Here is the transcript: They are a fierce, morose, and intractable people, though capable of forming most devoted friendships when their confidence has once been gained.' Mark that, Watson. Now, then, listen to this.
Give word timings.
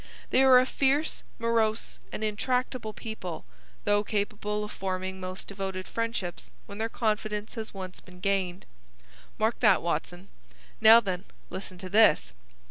They 0.31 0.41
are 0.41 0.57
a 0.57 0.65
fierce, 0.65 1.21
morose, 1.37 1.99
and 2.11 2.23
intractable 2.23 2.91
people, 2.91 3.45
though 3.83 4.03
capable 4.03 4.63
of 4.63 4.71
forming 4.71 5.19
most 5.19 5.45
devoted 5.47 5.87
friendships 5.87 6.49
when 6.65 6.79
their 6.79 6.89
confidence 6.89 7.53
has 7.53 7.71
once 7.75 7.99
been 7.99 8.19
gained.' 8.19 8.65
Mark 9.37 9.59
that, 9.59 9.83
Watson. 9.83 10.29
Now, 10.81 11.01
then, 11.01 11.25
listen 11.51 11.77
to 11.77 11.87
this. 11.87 12.31